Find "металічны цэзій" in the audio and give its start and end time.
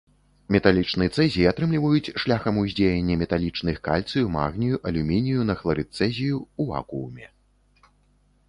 0.53-1.49